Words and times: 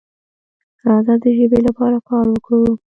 راځه 0.87 1.15
د 1.21 1.23
ژبې 1.37 1.59
لپاره 1.67 1.97
کار 2.09 2.25
وکړو. 2.29 2.63